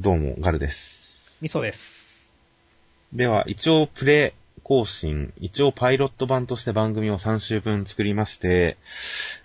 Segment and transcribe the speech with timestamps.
[0.00, 1.00] どうも、ガルです。
[1.40, 2.26] 味噌です。
[3.12, 8.76] では、一応プレ更新、一応パイロット版として番組を3週分作りまして、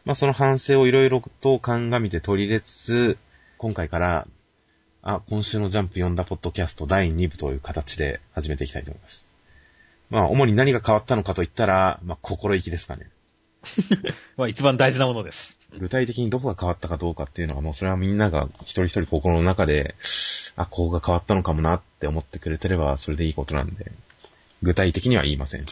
[0.06, 3.18] まあその反省をいろいろと鑑みて取り入れつつ、
[3.60, 4.28] 今回から、
[5.04, 9.28] あ、今週のジャンプ読んだポッドキャスト第2部という形で始めていきたいと思います。
[10.10, 13.08] まあ主に何が変わったのかといったら、まあ心意気ですかね。
[14.36, 15.59] まあ一番大事なものです。
[15.78, 19.96] 具体的にどこが変わったかどうかっていうのはもうそれはみんなが一人一人心の中で、
[20.56, 23.92] あ、ここが変わったのかもなって思ってくれてればそれでいいことなんで、
[24.64, 25.66] 具体的には言いません。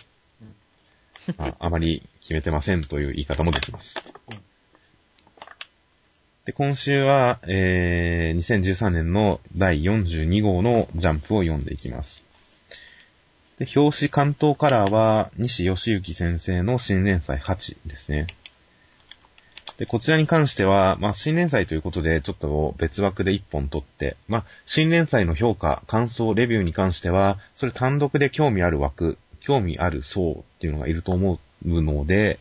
[1.38, 3.96] ああまり決めてませんという言い方もできます
[4.32, 4.38] うん。
[6.46, 12.24] で、今週は、えー、2013年の第42号のジャンプを読んでいきます。
[13.60, 18.28] で、表紙関東カラーは西義行先生の新連載8ですね。
[19.78, 32.40] で、こちらに関しては、まあ、新連載ということで、ちょっと別枠で一本取って、まあ、新連載の評価、感想、レビューに関しては、それ単独で興味ある枠、興味ある層っていうのがいると思うので、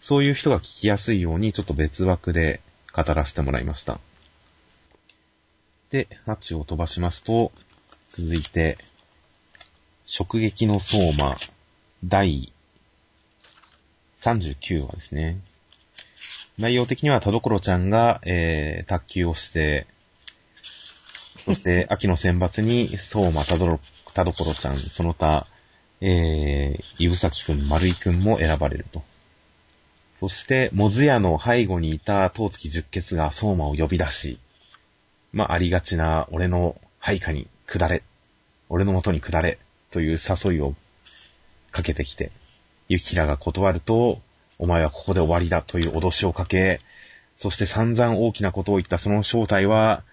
[0.00, 2.60] そういう人が聞きやすいように、ちょっと別枠で
[2.92, 3.98] 語らせてもらいました。
[5.90, 7.50] で、8を飛ばしますと、
[8.10, 8.78] 続いて、
[10.18, 11.36] 直撃の相馬、
[12.04, 12.52] 第
[14.20, 15.40] 39話ですね。
[16.58, 19.86] 内容的には田所ちゃんが、えー、卓球をして、
[21.44, 23.80] そして 秋の選抜に相馬田所
[24.12, 25.46] 田所ちゃん、その他、
[26.00, 29.02] えー、ゆぶさきくん、丸井くんも選ばれると。
[30.18, 34.38] そして、もずやの背後にいた東月十傑が相馬を呼び出し、
[35.32, 38.02] まあ、ありがちな俺の配下に下れ、
[38.68, 39.58] 俺の元に下れ、
[39.90, 40.74] という誘いを
[41.70, 42.32] かけてきて、
[42.88, 44.20] ゆきらが断ると、
[44.60, 46.80] お前はここで終わりだという脅しをかけ、
[47.38, 50.04] そして散々大きなことを言ったその正体は、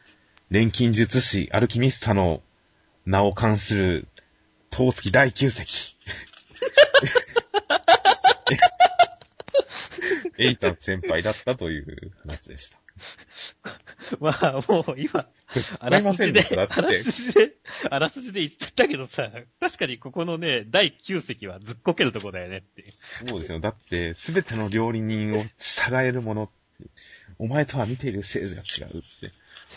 [0.50, 2.42] 錬金術師アルキミスタの
[3.06, 4.08] 名を冠する、
[4.72, 5.98] 東月第9席。
[10.40, 12.80] エイタ先輩だったという話でした。
[14.20, 15.28] まあもう今、
[15.80, 17.54] あらすじであらてすじで、
[17.90, 22.86] あらすじで言っちゃったけどさ、確かにここのね、第9席はずっこけるとこだよねって。
[23.28, 23.60] そうですよ。
[23.60, 26.54] だって、すべての料理人を従えるものって、
[27.40, 29.32] お前とは見ている政治が違うって。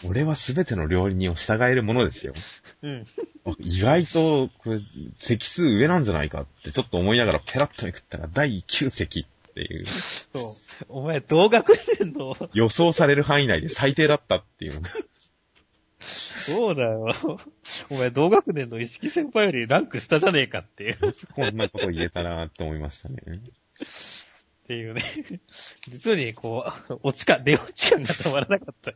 [0.04, 2.34] 俺はすべての料理人を従えるものですよ。
[2.82, 3.06] うん。
[3.44, 4.80] あ意外と、これ、
[5.18, 9.26] 席数上なんじゃないかってちょっと思いながらペラッとめくったら第9席
[9.60, 10.84] っていう、そう。
[10.88, 14.80] お前同学年の、予想される範囲内で最低だったっていう。
[16.00, 17.14] そうだよ。
[17.90, 20.98] お前同学年の意識先輩よりランク下じゃねえかっていう。
[21.34, 23.16] こんなこと言えたなって思いましたね。
[23.20, 25.04] っていうね。
[25.88, 28.92] 実にこう、落ち感、出落ち感が止まらなかった。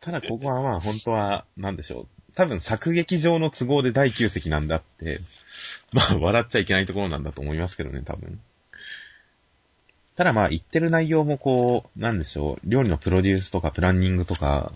[0.00, 2.08] ただここはまあ本当は、なんでしょう。
[2.34, 5.20] 多分作劇上の都合で第9席なんだって、
[5.92, 8.40] まあ笑っちゃいけないところなんだと思いますけどね、多分。
[10.18, 12.60] ただまあ言ってる内容もこう、なんでしょう。
[12.64, 14.72] 料理のプロデュースとかプランニングとか、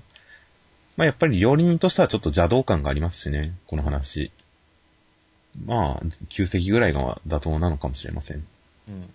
[0.96, 4.30] まあやっぱり料理人としてはちょっと邪道感がありますしね、この話。
[5.66, 8.46] まあ、9席ぐらいが妥当なのかもしれません。
[8.88, 9.10] うん。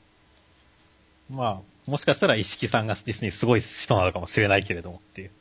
[1.29, 5.29] まあ、もしかしたら石木さんが実にすごい人なのかもしれないけれどもっていう。
[5.29, 5.31] い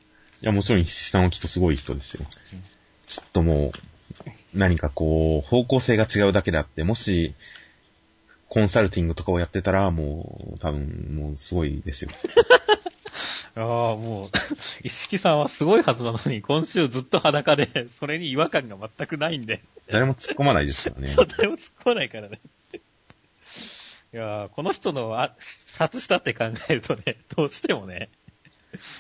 [0.43, 2.63] や、もちろん石木さんはきっとすごい人ですようん。
[3.09, 3.79] ちょっともう、
[4.55, 7.35] 何かこう、方向性が違うだけであって、もし、
[8.49, 12.11] コンサルティングとかをやってたら、もう、多分、もうすごいですよ。
[13.57, 13.65] ああ、
[13.97, 14.31] もう、
[14.83, 21.09] 石木さんはすごいはずなのに、今週ずっと裸で、それに違和感が全くないんで、誰も突っ込まないですからね。
[21.09, 22.41] そう、誰も突っ込まないからね。
[24.13, 28.09] いやーこの人のあ殺したって考えるとね、どうしてもね、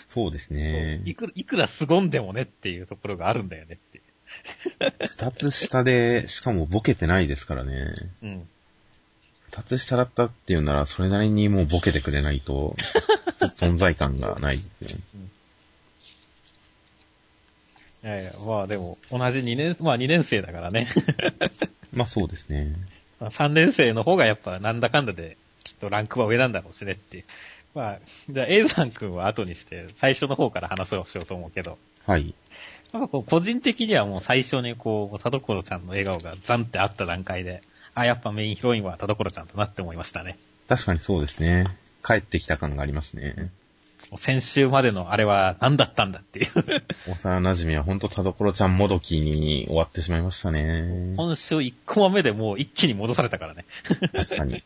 [0.09, 1.03] そうですね。
[1.05, 4.03] いくら、いくら凄んでもねっていうところがあるんだよねって。
[5.07, 7.95] 二つ下で、しかもボケてないですからね。
[8.23, 8.49] うん。
[9.51, 12.77] 二つ下だったっていうなら、それなりにもうボケてくれないと、
[13.39, 15.03] ちょっと存在感がないですよね。
[18.05, 20.89] いやいや、まあでも、同じ2年、まあ2年生だからね。
[21.93, 22.75] まあそうですね。
[23.21, 27.25] まあ3年生の方がやっぱなんだかんだで、きっとランクは上なんだろうしねっていう。
[27.75, 27.99] まあ、
[28.31, 31.77] じゃあ、エイザン君は後にして、最初の方から話そうしようと思うけど、
[32.07, 32.35] はい。
[32.93, 37.63] なんかこう、個人的にはもう最初にこう、田所ちゃんの笑顔がザンってあった段階で、
[37.97, 40.39] あ、やっぱメインヒロインは田所ちゃんだなって思いましたね。
[40.69, 41.67] 確かにそうですね。
[42.05, 43.51] 帰ってきた感がありますね。
[44.17, 46.51] 先週までのあれは何だったんだっていう。
[47.11, 51.15] 幼馴染はほんと田所ちゃんもどきに終わってしまいましたね。
[51.17, 53.65] 今週1コマ目でもう一気に戻されたからね。
[54.13, 54.63] 確かに。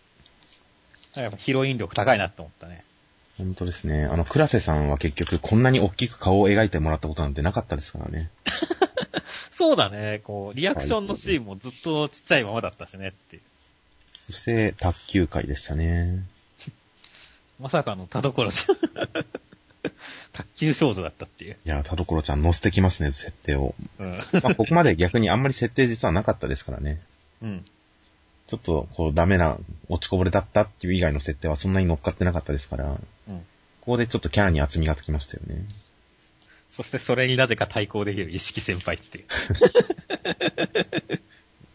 [1.15, 2.83] やっぱヒロイン力高いなって思ったね。
[3.39, 4.07] 本当ですね。
[4.07, 8.29] あの、倉瀬さんは結局こんなに大きく顔を描いてもらったことなんてなかったですからね。
[9.51, 13.43] そうだね、こう、リアクションのシーンもずっとちっちゃいままだったしねっていう。
[14.19, 16.25] そして、卓球会でしたね。
[17.59, 18.77] まさかの田所ちゃん。
[20.33, 21.57] 卓球少女だったっていう。
[21.65, 23.75] いや、田所ちゃん乗せてきますね、設定を。
[23.99, 24.19] うん。
[24.43, 27.01] まあ、ここまで逆にあんまり設定実はなかったですからね。
[27.43, 27.65] うん。
[28.47, 29.59] ちょっと、こう、ダメな、
[29.89, 32.99] 落ちこぼれだったっていう以外の設定はそんなに乗っかってなかったですから、
[33.29, 33.39] うん。
[33.39, 33.45] こ
[33.83, 35.65] こでちょっとキャラに厚みがつきましたよね。
[36.71, 39.27] そしてそれになぜか対抗できる意識先輩っていう。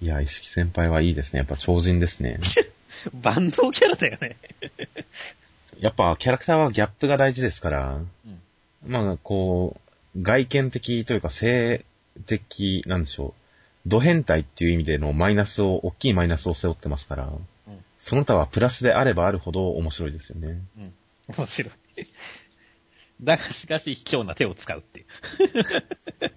[0.06, 1.40] いや、石木先輩はいいですね。
[1.40, 2.40] やっぱ超人ですね。
[3.22, 4.38] 万能キャラだよね。
[5.80, 8.42] やっぱキャラクターはギャップが大事ですから、うん。
[8.86, 9.80] まあ、こ
[10.16, 11.84] う、外見的というか性
[12.26, 13.90] 的、なんでしょう。
[13.90, 17.26] ド変態っていう意味でのマイナスを、大きいマイナスを背負ってますから、
[17.68, 17.84] うん。
[18.00, 20.62] その他はプラスであればあるほど面白いですよね。
[20.78, 20.94] うん。
[21.36, 21.74] 面白い。
[23.22, 25.06] だがしかし、卑怯な手を使うっていう。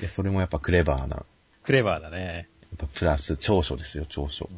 [0.00, 1.16] いや、それもやっぱクレバーな。
[1.16, 1.26] や
[1.62, 2.48] クレバーだね。
[2.76, 4.48] っぱプラス、長所ですよ、長所。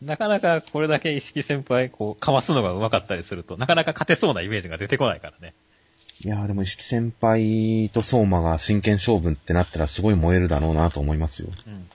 [0.00, 5.54] なかなかこれだけ意識先輩、こう、かますのが上手かったりすると、なかなか勝てそうなイメージが出てこないからね。
[6.20, 11.48] いやーでも石木先輩と相馬が真剣勝負ってなったらすごい燃えるだろうなと思いますよ。
[11.66, 11.88] うん。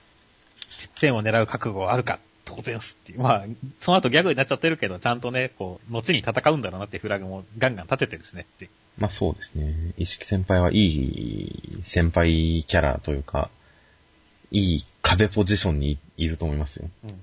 [0.94, 2.20] 点を狙う覚悟あるか、
[2.56, 3.20] 当然っすっていう。
[3.20, 3.44] まあ、
[3.80, 8.68] その後ギャグになっちゃってるけど、ちゃんとね、こう、後に戦うんだろうなってフラグもガンガン立ててるしねって。
[8.98, 9.74] まあそうですね。
[9.98, 13.50] 石木先輩はいい先輩キャラというか、
[14.50, 16.88] いい壁ポジションにいると思いますよ。
[17.04, 17.20] うん。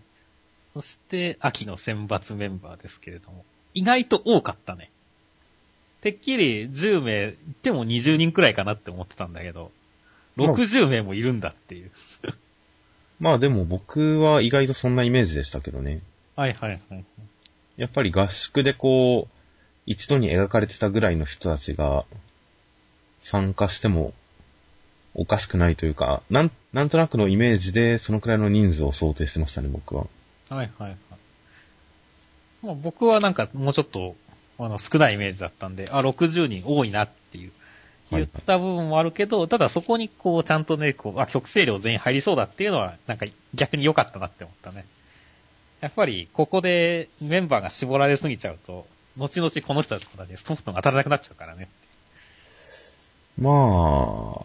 [0.74, 4.90] そして、秋の選抜メンバーですけれども、意外と多かったね。
[6.02, 9.72] てっきり10名、言っても20人くらいかなって思ってたんだけど、
[10.38, 11.92] 60名もいるんだっていう。
[13.22, 16.02] まあでも僕は意外とそんなイメージでしたけどね。
[16.36, 17.06] はいはいはい。
[17.78, 19.38] やっぱり合宿でこう、
[19.86, 22.04] 一度に描かれてたぐらいの人たちが
[23.22, 24.14] 参加しても
[25.14, 30.08] おかしくないというか、なん、なんとなくのイメージでそのくらいの人数を想定してましたね、僕は。
[30.50, 30.98] はいはいはい。
[32.64, 34.16] まあ僕はなんかもうちょっと、
[34.58, 37.61] あの、少ないイメージだったんで、あ、60人多いなっていう、はい
[38.12, 44.86] 言った部分もあるけど、ただそこにこう、ちゃんとね、こう、あ、曲声量全員入りそうだっていうのは、なんか逆に良かったなって思ったね。
[45.82, 48.86] やっぱり、ここでメンバーが絞られすぎちゃうと、
[49.18, 51.68] 後々この人たちとね、ソフトが当たらなくなっちゃうからね。
[53.38, 53.50] ま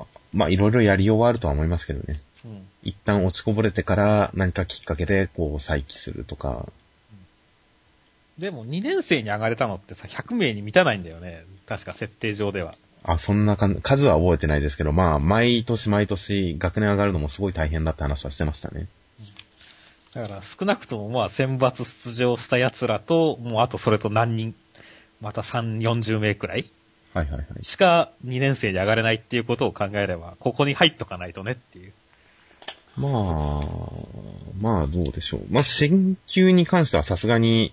[0.03, 2.21] あ、まあいろいろやりようはあるとは思いますけどね。
[2.45, 2.67] うん。
[2.83, 6.67] 一旦落ちこぼれてから何かきっかけでこう再起するとか。
[8.39, 11.45] でも2年生に上がれたのってさ、100名に満たないんだよね。
[11.67, 12.75] 確か設定上では。
[13.07, 18.89] あ、そんなかん数は覚えてないですけど、まあ、毎年毎年学年上がるのもすごい大変だって話はしてましたね。
[20.13, 24.55] だから少なくともまあ選抜出場した奴らと、もうあとそれと何人、
[25.21, 26.71] また3、40名くらい
[27.15, 27.65] はいはいはい。
[27.65, 31.93] しか2年生で上がれないっていうことを考えれば、ここに入っとかないとねっていう。
[32.97, 33.61] まあ、
[34.61, 35.41] まあどうでしょう。
[35.51, 37.73] まあ、進級に関してはさすがに、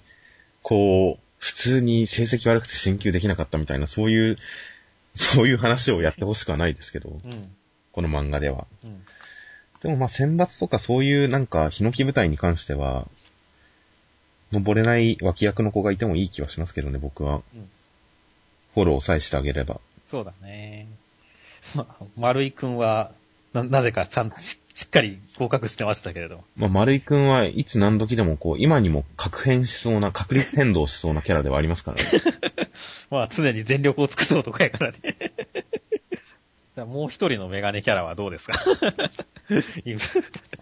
[0.61, 4.37] こう、普通に成績悪くて進級できなかったみたいな、そういう、
[5.15, 7.55] そういう話をやってほしくはないですけど、うん。
[7.91, 8.65] この漫画では。
[8.83, 9.03] うん。
[9.81, 13.07] でもまあ選抜とかそういうなんか、ヒノキ舞台に関しては、
[14.51, 17.41] 登れない脇役の子がいてもいい気はしますけどね、僕は。
[17.55, 17.69] うん。
[18.73, 19.79] フォローさえしてあげれば。
[20.09, 20.87] そうだね。
[21.75, 23.11] まあ、丸井くんは、
[23.53, 26.43] な、なぜかちゃんとししっかり合格してましたけれど。
[26.55, 32.09] まあ、丸井くんはいつ何時でもこう、今にも確変しそうな、確率変動しそうなキャラではありますからね。
[33.11, 34.97] まあ、常に全力を尽くす男やからね。
[36.75, 38.59] じゃあもう一人のメガネキャラはどうですか？
[39.85, 39.99] 今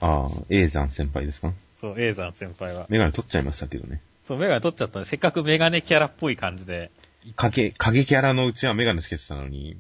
[0.02, 1.54] ああ、永山先輩ですか？
[1.80, 2.88] そう、エイザン先輩は。
[2.90, 4.02] メガネ取っちゃいましたけどね。
[4.28, 6.92] そう、メガネ取っちゃったんで、せっかくメガネキャラっぽい感じで、
[7.38, 9.78] 影、影キャラのうちはメガネつけてたのに、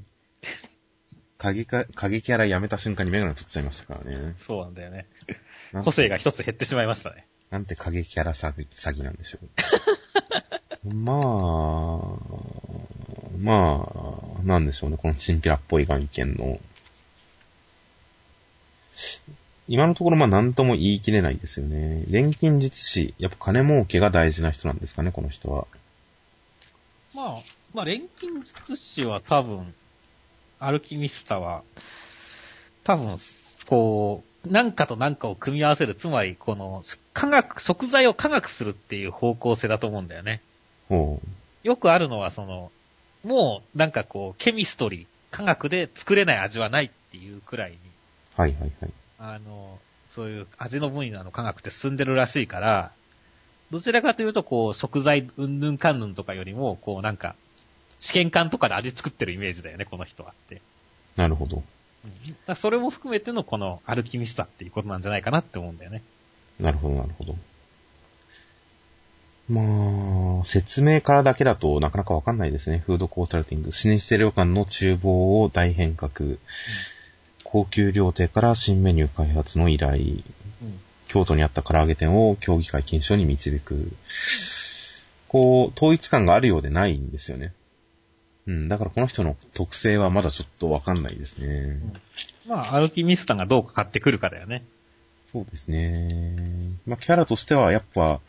[1.41, 4.35] 影か、影キャラやめた瞬間にメガネ取っちゃいましたからね。
[4.37, 5.07] そうなんだよね。
[5.73, 7.25] なん個性が一つ減ってしまいましたね。
[7.49, 9.39] なんて影キャラ詐欺詐欺なんでしょ
[10.85, 10.93] う。
[10.93, 11.17] まあ、
[13.39, 13.87] ま
[14.39, 16.59] あ、なんでしょうね、このチンピラっぽい眼見の。
[19.67, 22.03] 今のところまあ何とも言い切れないですよね。
[22.07, 25.65] 錬金術師、やっぱ金儲けが大事な人なんですかね、この人は。
[27.15, 27.43] まあ、
[27.73, 29.73] まあ、錬金術師は多分、
[30.61, 31.63] アルキミスタは、
[32.83, 33.17] 多分、
[33.65, 40.41] こう、何かと何かを組み合わせる、つまり、この、科学、食材を科学するっていう方向性だと思うんだよね。
[40.87, 41.19] ほ
[41.63, 42.71] よくあるのは、その、
[43.23, 48.41] もう、なんかこう、ケミストリー、科学で作れない味はないっていうくらいに、う。
[48.41, 48.91] はいはいはい。
[49.17, 49.79] あの、
[50.13, 52.91] そういう味の分野の科学って進んでるらしいから、
[53.71, 57.35] どちらかというと、こう、食材、うんぬんかんぬんとかよりも、こう、なんか、
[58.01, 60.61] 試験管とかで味作ってるイメージだよね、この人はって。
[61.15, 61.63] なるほど。
[62.47, 66.01] うんそれも含めてのこのアルキミスタっていうことなんじゃないかなって思うんだよね。
[66.59, 67.35] なるほど、なるほど。
[69.49, 72.83] まあ、説明からだけだとなかなかわかんないですね。
[72.85, 73.67] フードコンサルティング。
[73.67, 76.37] 老舗旅館の厨房を大変革。
[77.43, 79.97] 高級料亭から新メニュー開発の依頼。
[79.97, 79.99] う
[80.65, 80.79] ん。
[81.07, 83.91] 京都にあった唐揚げ店を協議会検証に導く。
[85.27, 87.53] こう、統一感があるようでないんですよね。
[88.47, 91.79] うん、だからこの人の特性はまだちょっとわかんないですね。
[92.47, 94.63] まあ、アルキミスタがどうか買ってくるかだよね。
[95.31, 96.35] そうですね。
[96.85, 98.19] まあ、キャラとしてはやっぱ、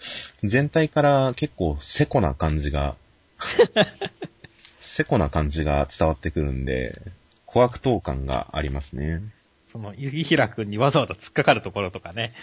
[0.43, 2.95] 全体から結構セコな感じが、
[4.79, 7.01] セコな感じが伝わってくるんで、
[7.47, 9.21] 小悪党感がありますね。
[9.67, 12.35] その、ゆぎひらくんにわざわざ突っかかるところとかね。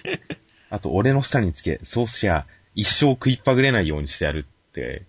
[0.70, 2.46] あと、俺の下につけ、そうしや、
[2.76, 5.04] 一生食いっぱぐれないようにしてやるって、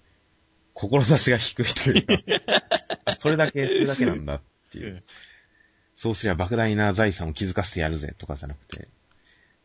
[0.89, 2.15] 志が低いというか、
[3.07, 4.95] あそれだけ、それだけなんだっていう。
[4.95, 5.03] うん
[6.01, 8.89] そうすりゃ莫大な財産を築かせてやるぜとかじゃなくて、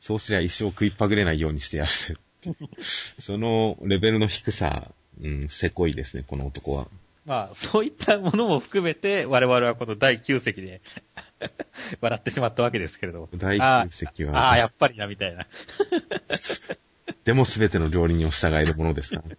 [0.02, 2.18] そうすりゃ一生食いっぱぐれないようにしてやるぜ。
[3.20, 4.92] そのレベルの低さ、
[5.22, 6.90] うん、せこいですね、この男は。
[7.26, 10.82] まあ、そういったものも含めて、我々はこの第9席で
[12.02, 13.30] 笑ってしまったわけですけれども。
[13.34, 15.48] 第あ9席ああ、はや、っぱりな、みたいな。
[17.24, 19.38] でも全ての料理人を従えるものですからね。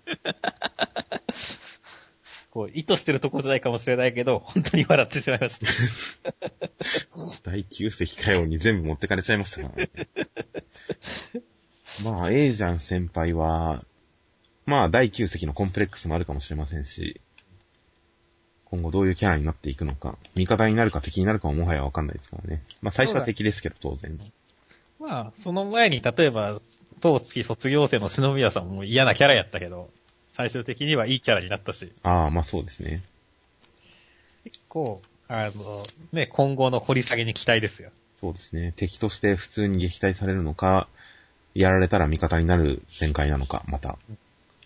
[2.50, 6.33] こう、意図してるとこじゃないかもしれないけど、本当に笑ってしまいました。
[7.50, 9.90] 第9席かように全部持ってかれちゃいましたからね。
[12.02, 13.85] まあ、エイジャン先輩は、
[14.64, 17.21] まあ、第9席のコンプレックスもあるかもしれませんし、
[18.64, 22.62] 今後どういうキャラになっていくのか、味方になるか敵になるかももはやわかんないですからね。
[22.83, 24.19] まあ、最初は敵ですけど、当然。
[24.99, 26.61] まあ、その前に、例えば、
[27.00, 29.88] 当月卒業生の篠宮さんも嫌なキャラやったけど、
[30.37, 33.02] 最終的にはいいキャラになったし、ああ、まあそうですね。
[34.45, 37.90] 結構、あの、ね、今後の掘り下げに期待ですよ。
[38.21, 38.75] そうですね。
[38.76, 40.88] 敵として普通に撃退されるのか、
[41.55, 43.97] やられたら味方になる展開なのか、また。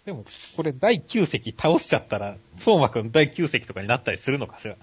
[0.04, 0.24] でも、
[0.56, 4.74] これ第9席倒しちゃったら、相馬くん第9席とかになったりするのかしら。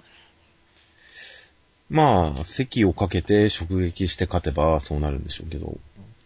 [1.90, 5.78] まあ、席をかけて直撃して勝てばそうなるんでしょうけど。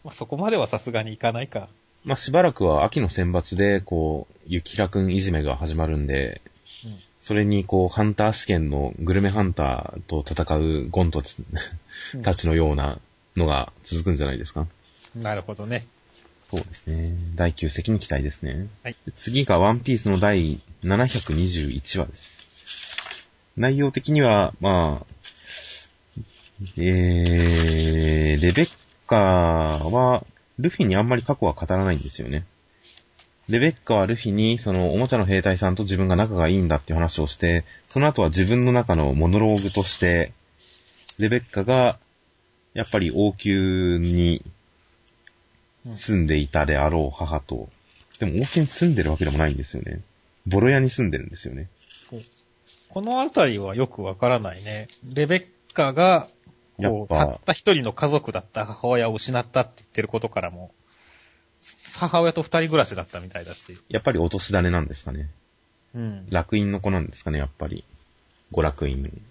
[0.03, 1.67] まあ、そこまではさすがにいかないか。
[2.03, 6.41] まあしばらくは秋の選抜で、こう、ゆきらくんいじめが始まるんで、
[6.85, 11.21] うんそれにこう、ハンター試験のグルメハンターと戦うゴント
[12.23, 12.97] たちのような
[13.35, 14.65] のが続くんじゃないですか？
[15.15, 15.85] なるほどね。
[16.49, 17.15] そうですね。
[17.35, 18.67] 第9席に期待ですね。
[18.81, 22.47] はいで次がワンピースの第721話です。
[23.55, 25.05] 内容的には、まあ、
[26.77, 28.69] えー、レベッ
[29.05, 30.25] カは、
[30.61, 32.45] ルフィにあんまり過去は語らないんですよね。
[33.49, 40.31] レベッカはルフィに、その、おもちゃの兵隊さんと自分が仲がいいんだって話をして、その後は自分の中のモノローグとして、
[41.17, 41.99] レベッカが、
[42.73, 44.41] やっぱり王宮に
[45.91, 47.67] 住んでいたであろう母と、
[48.19, 50.01] でも王宮に住んでるわけでもないんですよね。
[50.45, 51.67] ボロ屋に住んでるんですよね。
[52.89, 54.87] このあたりはよくわからないね。
[55.03, 56.29] レベッカが、
[56.81, 60.71] たった一人の家族だった母親を失ったって言ってることからも、
[61.95, 63.77] 母親と二人暮らしだったみたいだし。
[63.89, 65.29] やっぱり落とし種なんですかね。
[65.93, 66.27] うん。
[66.29, 67.83] 楽園の子なんですかね、やっぱり。
[68.51, 68.97] 娯楽院。
[68.97, 69.21] うん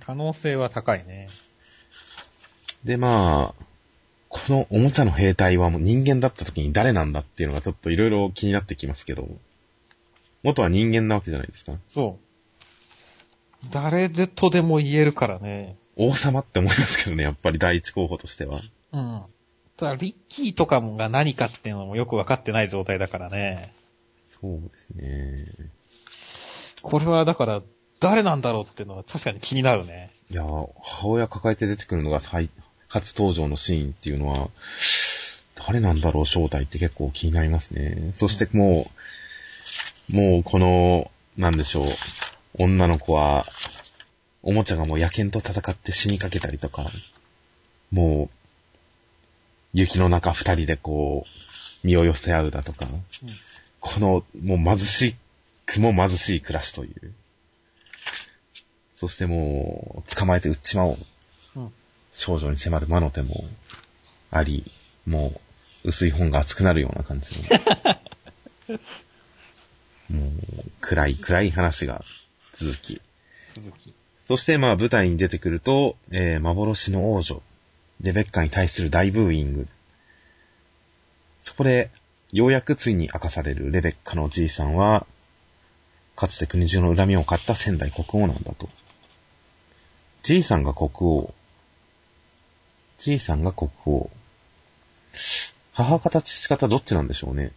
[0.00, 1.28] 可能性は高いね。
[2.84, 3.64] で、まあ、
[4.28, 9.28] このおもちゃの兵隊はもう人間だった時に誰なんだっていうのがちょっといろいろ気になってきますけど、
[10.42, 11.72] 元は人間なわけじゃないですか。
[11.88, 12.18] そ
[13.62, 13.66] う。
[13.70, 15.76] 誰でとでも言えるからね。
[15.96, 18.60] 王様って思いますけどね、やっぱり第一候補としては。
[18.92, 19.22] うん。
[19.76, 23.74] ただ、リッキーとかもが何かっていうのもよくわかってない状態だからね。
[24.40, 25.46] そうですね。
[26.82, 27.62] これはだから、
[28.00, 30.10] 誰なんだろうっていうのは確かに気になるね。
[30.30, 32.50] いやー、母親抱えて出てくるのが最、
[32.88, 34.50] 初登場のシーンっていうのは、
[35.54, 38.12] 誰なんだろう、正体って結構気になりますね。
[38.14, 38.90] そしても
[40.12, 41.86] う、もうこの、なんでしょう、
[42.58, 43.46] 女の子は、
[44.42, 46.86] おもちゃがもう野犬と戦って死にかけたりとか、
[47.90, 48.30] もう、
[49.72, 52.86] 雪の中二人でこう、身を寄せ合うだとか、
[53.80, 55.16] この、もう貧し
[55.66, 57.12] くも貧しい暮らしという。
[58.96, 60.98] そしてもう、捕まえて撃っちまおう。
[61.56, 61.72] うん
[62.12, 63.42] 少女に迫る魔の手も
[64.30, 64.70] あり、
[65.06, 65.32] も
[65.84, 67.34] う、薄い本が熱くなるような感じ
[68.68, 68.78] の。
[70.20, 70.32] もう、
[70.80, 72.04] 暗い暗い話が
[72.54, 73.00] 続き。
[73.54, 73.94] 鈴木。
[74.26, 77.42] そしてまあ舞台に出てくると、えー、幻の王女、
[78.00, 79.68] レベッカに対する大ブーイング。
[81.42, 81.90] そこで、
[82.32, 85.06] ようやくついに明かされるレベッカのおじいさんは、
[86.16, 88.68] かつて国中の恨みを買った仙台国王なんだと。
[90.22, 91.34] じいさんが国王、
[92.98, 94.10] じいさんが国王。
[95.72, 97.52] 母方、父方どっちなんでしょうね。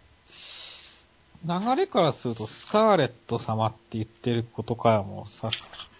[1.47, 5.49] 流れからすると、スカーレット様って言ってることからもさ、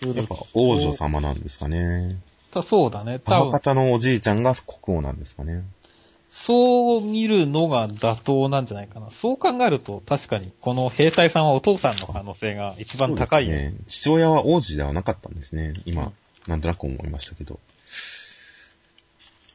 [0.01, 2.19] やっぱ王女様なんですかね。
[2.63, 3.19] そうだね。
[3.19, 5.63] 多母分、方のおじいちゃんが国王なんですかね。
[6.29, 9.09] そう見るのが妥当なんじゃないかな。
[9.11, 13.77] そう考えると、確かに、この兵隊さんはお父さんの可能性が一番高いそうですね。
[13.87, 15.73] 父親は王子ではなかったんですね。
[15.85, 16.11] 今、
[16.47, 17.59] なんとなく思いましたけど。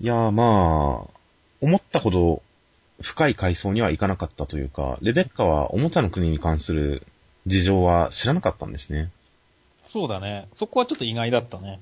[0.01, 1.11] いやーまあ、
[1.61, 2.43] 思ったほど
[3.01, 7.07] 深い階層にはいかなかったというか、レベッカはおもちゃの国に関する
[7.47, 9.11] 事情は知らなかったんですね。
[9.91, 10.49] そうだね。
[10.55, 11.81] そこはちょっと意外だったね。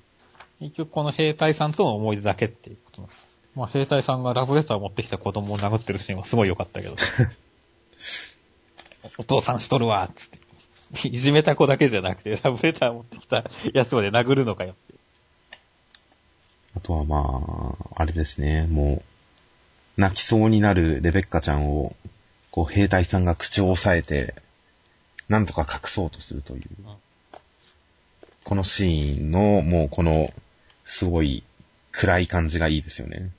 [0.60, 3.22] 結局この兵隊さんとの思い出だけっていうことなんです
[3.54, 6.96] まあ兵隊さんがラブレターを持ってきた子供を殴ってるシーンはすごい良かったけど。
[9.18, 10.38] お父さんしとるわ、つって。
[11.08, 13.44] いじめた子だけじゃなくて、ラブレター持ってきた
[13.75, 14.94] やつまで殴るのかよって。
[16.76, 19.02] あとはまあ、あれですね、もう、
[19.98, 21.94] 泣きそうになるレベッカちゃんを、
[22.52, 24.34] こう兵隊さんが口を押さえて、
[25.28, 26.62] なんとか隠そうとするという。
[28.44, 30.32] このシーンの、もうこの、
[30.84, 31.42] すごい
[31.90, 33.32] 暗い感じがいいですよね。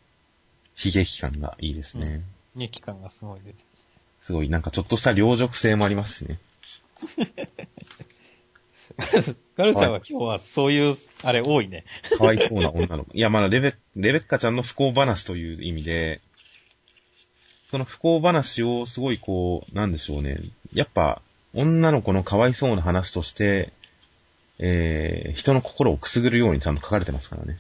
[0.84, 2.24] 悲劇感がいいですね。
[2.58, 3.64] 劇感がすごい出て
[4.22, 6.40] すごい、なんかちょっとした両辱性もありますしね。
[9.56, 11.86] ガルちゃんは今日はそういう、あれ多いね。
[12.18, 13.14] かわいそうな女の子。
[13.14, 16.22] いや、まだレベ、レベッカちゃんの不幸話という意味で、
[17.70, 20.38] その不幸話をすごいこう、なんでしょうね。
[20.74, 21.22] やっぱ、
[21.54, 23.74] 女の子のかわいそうな話として、
[24.58, 27.58] えー、人の心をくすぐるようにちゃんと書かれてますからね。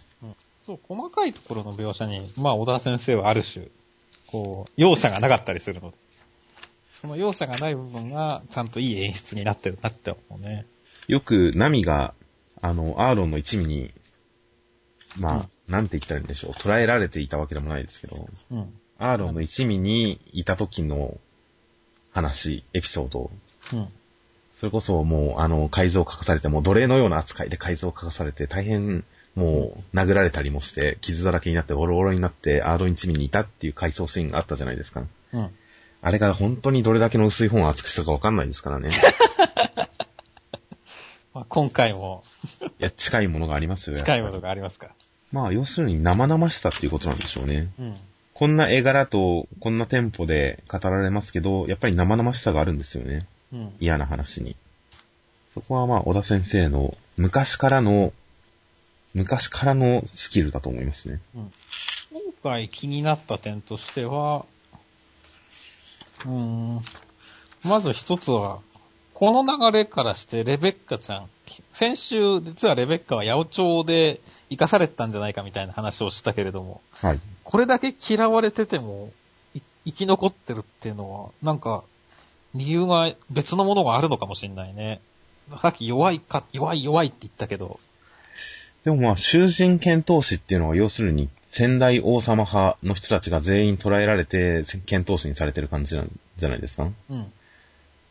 [0.65, 3.67] そう、細かいところの描写に、まあ、小田先生はある種、
[4.27, 5.97] こう、容赦がなかったりするので、
[7.01, 10.65] その容赦がない部分が、ちゃんといい演出になってるなって思うね。
[11.07, 12.13] よく、ナミが、
[12.61, 13.91] あの、アーロンの一味に、
[15.17, 16.51] まあ、なんて言ったらいいんでしょう。
[16.51, 18.73] 捉えられていたわけでもないですけど、うん。
[18.99, 21.17] アーロンの一味にいた時の
[22.11, 23.31] 話、エピソード、
[23.73, 23.87] うん。
[24.59, 35.05] それこそもう、あの、改造を書かされて、もう奴隷のような扱いで改造を書かされて、大変、もう、殴られたりもして、傷だらけになって、ボロボロになって、アーロン一味にいたっていう回想シーンがあったじゃないですか。
[35.33, 35.49] うん。
[36.01, 38.91] あれが本当にどれだけの薄い本を厚くしたかわかんないですからね。
[41.33, 42.23] まあ、今回も
[42.61, 43.95] いや、近いものがありますよ。
[43.95, 44.87] 近いものがありますか。
[44.87, 44.93] り
[45.31, 47.69] まあ、要するに生々しさっていうことなんでしょうね。
[47.79, 47.97] うん。
[48.39, 53.27] こんな絵柄と、こんなテンポで語られますけど、やっぱり生々しさがあるんですよね。
[53.51, 53.73] うん。
[53.81, 54.55] 嫌な話に。
[55.53, 58.13] そこはまあ、小田先生の昔からの、
[59.13, 61.19] 昔からのスキルだと思いますね。
[61.33, 61.51] 今
[62.41, 64.45] 回気になった点としては、
[66.23, 66.81] うーん、
[67.65, 68.61] まず一つは、
[69.15, 71.29] この流れからしてレベッカちゃん、
[71.73, 77.21] 先週実はレベッカは八百長で生かされてたんじゃないかみたいな話をしたけれども、はい。
[77.43, 79.11] これだけ嫌われてても、
[79.53, 81.83] い生き残ってるっていうのは、なんか、
[82.55, 85.01] 理由が別のものがあるのかもしれないね。
[85.61, 87.79] さっき弱いか、弱い弱いって言ったけど、
[88.83, 96.89] でもまあ、囚人剣闘士っていうのは要するに、仙台王様派の人たちが全員捕らえられて、剣闘士にされてる感じなんじゃないですか？
[97.09, 97.31] うん。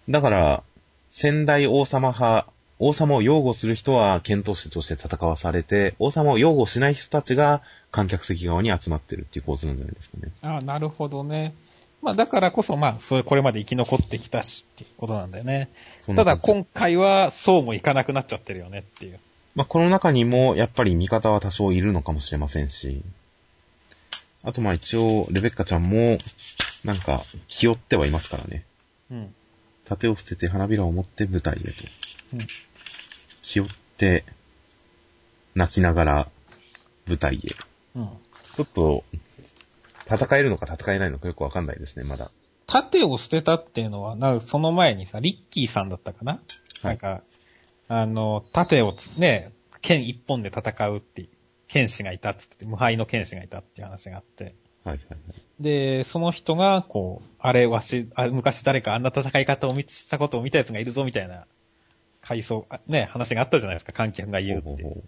[0.08, 0.62] だから、
[1.10, 10.32] 仙台王様派、王様を擁護する人は剣闘士として戦わされて、王様を擁護しない人たちが観客席側に集まってるっていう構図なんじゃないですかね。
[10.42, 11.54] ああ、なるほどね。
[12.02, 15.68] まあだからこそ、まあ、それこれまで生き残ってきたしっていうことなんだよね。
[16.14, 19.18] ただ今回はそうもいかなくなっちゃってるよねっていう。
[19.56, 23.02] まあ、この中にも、やっぱり味方は多少いるのかもしれませんし、
[24.44, 26.18] あとまあ一応、レベッカちゃんも、
[26.84, 28.64] なんか、気負ってはいますからね。
[29.10, 29.34] うん。
[29.84, 31.66] 盾を捨てて花びらを持って舞台へと。
[32.34, 32.38] うん
[33.58, 34.24] 気負って、
[35.54, 36.28] 泣きながら
[37.06, 37.38] 舞台へ。
[37.96, 38.08] うん。
[38.56, 39.04] ちょっと、
[40.06, 42.30] 戦えるのか戦えないのかよくわかんないですね、まだ。
[42.66, 46.40] 盾を捨てたっていうのは、なその前にさ、リッキーさんだったかな、は
[46.84, 47.22] ないんか、
[47.88, 51.28] あの、盾をつね、剣一本で戦うっていう、
[51.66, 54.54] 剣士がいたっつって、無敗の剣士がいたっていう話があって。
[54.84, 55.18] はいはいはい。
[55.60, 61.46] で、その人が、こう、あれ、わし、あ昔誰かあんな戦い方を見したことを見たやつがいるぞ、みたいな、
[62.28, 65.02] 回想、あね、話があったじゃないですか、観客が言うって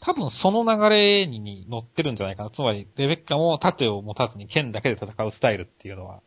[0.00, 2.50] 多分その流れに乗ってるんじゃないかな。
[2.50, 6.20] つまり、レベッカも盾を持たずに剣だけで戦うスタイルっていうのは、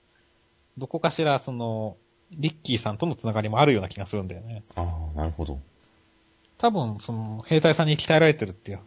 [0.78, 1.98] どこかしら、その、
[2.32, 4.64] リッキーさんとのつながりもあるような気がするんだよね。
[4.76, 5.60] ああ、なるほど。
[6.60, 8.80] 多分、その、兵隊さんに鍛えられてるっていう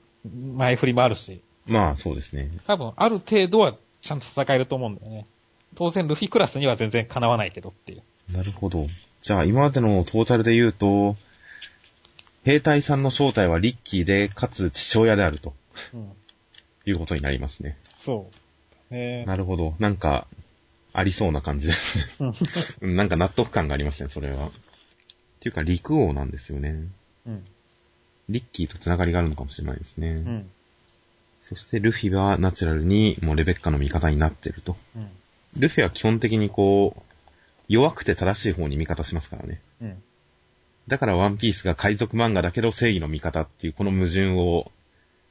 [0.55, 2.51] 前振りもあるし、まあ、そうですね。
[2.66, 5.27] 多分、ある程度はちゃんと戦えると思うんだよね。
[5.77, 8.03] 当然、ルフィクラスには全然かなわないけどっていう。
[8.33, 8.87] なるほど。
[9.22, 11.16] じゃあ、今までのトータルで言うと、
[12.44, 15.54] 兵隊さんの正体はリッキーで、かつ父親であると。
[15.94, 16.12] うん。
[16.87, 17.76] いうことになりますね。
[17.98, 18.30] そ
[18.90, 18.94] う。
[18.94, 19.74] ねなるほど。
[19.78, 20.26] なんか、
[20.92, 22.33] ありそうな感じですね。
[22.94, 24.48] なんか納得感がありますね、それは。
[24.48, 24.50] っ
[25.40, 26.85] ていうか、陸王なんですよね。
[27.26, 27.44] うん。
[28.28, 30.09] リッキーと繋がりがあるのかもしれないですね。
[30.09, 30.50] うん。
[31.44, 34.76] そして、ルフィはナチュラルにもうレベッカの味方になってると。
[34.96, 35.09] うん。
[35.56, 37.10] ルフィは基本的にこう、
[37.70, 39.62] 弱くて正しい方に味方しますからね。
[39.80, 40.02] うん。
[40.88, 44.72] だからワンピースが海賊漫画だけど正義の味方っていうこの矛盾を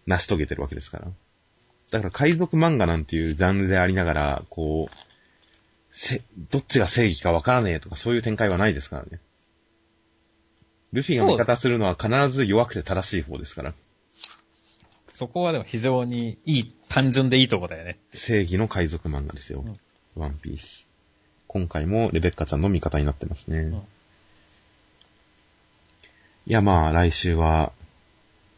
[0.08, 1.12] 成し遂げてるわけですから。
[1.92, 4.96] だから海賊漫画なんていうジャンルでありながら、こう、
[5.92, 9.20] せ、どっちが正義かわからねえとかそういう展開はないですからね。
[10.94, 13.74] ルフィが味方するのは必ず弱くて正しい方ですから。
[15.14, 18.00] そこはでも非常にいい、単純でいいとこだよね。
[18.14, 19.66] 正義の海賊漫画ですよ。
[19.68, 19.78] うん
[20.16, 20.89] ワンピース。
[21.50, 23.62] 今回もレベッカちゃんの味方になってますね。
[23.62, 23.80] んい
[26.46, 27.72] やまあ来週は、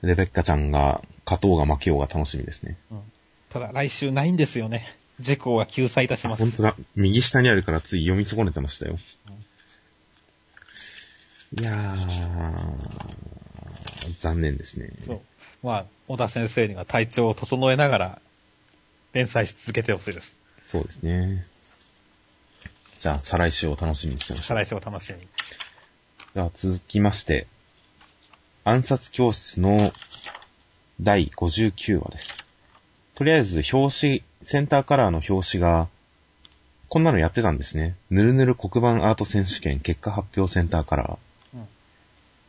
[0.01, 2.75] レベッカちゃんが勝とうが負けようが楽しみですね。
[2.91, 3.01] うん。
[3.49, 4.93] ただ来週ないんですよね。
[5.21, 6.43] ジェコーは救済いたします。
[6.43, 6.75] 本当だ。
[6.95, 8.97] 右下にあるからつい読み損ねてましたよ。
[11.57, 11.97] いやー、
[14.19, 14.89] 残念ですね。
[15.05, 15.21] そう。
[15.63, 18.21] まあ、小田先生には体調を整えながら、
[19.13, 20.35] 連載し続けてほしいです。
[20.67, 21.45] そうですね。
[23.01, 24.47] じゃあ、再来週を楽しみにしてましょう。
[24.49, 25.27] 再来週を楽しみに。
[26.35, 27.47] じゃあ、続きまして、
[28.63, 29.91] 暗殺教室の
[31.01, 32.27] 第59話です。
[33.15, 35.87] とりあえず、表紙、センターカラーの表紙が、
[36.89, 37.95] こんなのやってたんですね。
[38.11, 41.17] ぬるぬる黒板アート選手権結果発表センターカラー。
[41.55, 41.65] うんい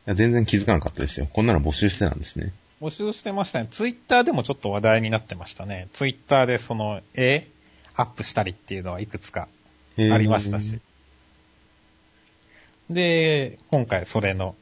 [0.05, 1.29] や全然気づかなかったですよ。
[1.33, 2.53] こんなの募集してたんですね。
[2.83, 3.69] 募集してましたね。
[3.71, 5.89] ツイッターでもちょっと話題になってましたね。
[5.95, 7.47] ツイッターでその絵
[7.95, 9.49] アップしたりっていうのはいくつか
[9.97, 10.81] ありましたし。。
[12.91, 14.55] で、今回それの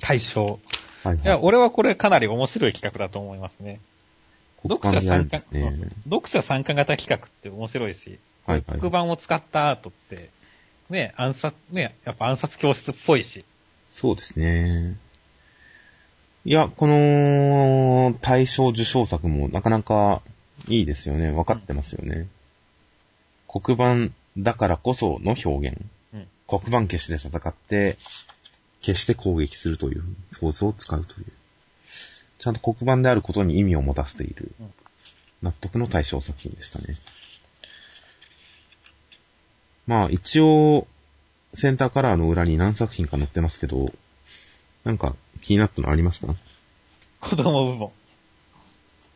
[0.00, 0.60] 対象。
[1.04, 1.40] はい、いや、はい。
[1.42, 3.80] 俺はこれかなり面白い企画だと思いますね。
[4.68, 10.30] 読者参加、ね読者参加型企画って面白いし、はいはい黒板を使ったアートって、
[10.90, 13.44] ね、暗殺、ね、やっぱ暗殺教室っぽいし、
[13.92, 14.96] そうですね。
[16.44, 20.22] いや、この大賞受賞作もなかなか
[20.66, 21.30] いいですよね。
[21.30, 22.26] 分かってますよね。
[23.48, 25.78] 黒板だからこその表現。
[26.14, 27.96] うん黒板消しで戦って、
[28.82, 30.02] 消して攻撃するという
[30.38, 31.26] 構図を使うという。
[32.40, 34.74] ちゃんと黒板であることに意味を持たせているうん。
[35.42, 36.98] 納得の対象作品でしたね。
[39.86, 40.86] まあ一応、
[41.54, 43.90] センターカラーの裏に何作品か載ってますけど、
[44.84, 46.34] なんか気になったのありますか？
[47.20, 47.92] 子供部門。